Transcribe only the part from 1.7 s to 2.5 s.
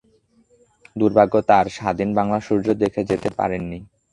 স্বাধীন বাংলার